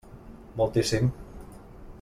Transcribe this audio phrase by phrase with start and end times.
[0.61, 1.13] Moltíssim.